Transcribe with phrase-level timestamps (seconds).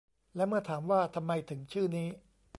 [0.35, 2.07] และเมื่อถามว่าทำไมถึงชื่อนี้